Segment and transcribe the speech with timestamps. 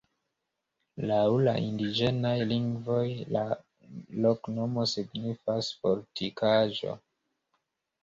[1.11, 3.05] Laŭ la indiĝenaj lingvoj
[3.37, 3.45] la
[4.27, 7.01] loknomo signifas: fortikaĵo.